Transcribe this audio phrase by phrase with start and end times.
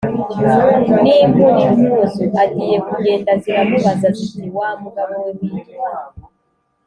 [1.03, 2.23] n' impu n'impuzu.
[2.43, 5.89] agiye kugenda ziramubaza ziti: "wa mugabo we witwa